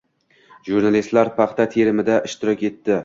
Jurnalistlar 0.69 1.31
paxta 1.37 1.67
terimida 1.75 2.17
ishtirok 2.31 2.65
etdi 2.73 2.99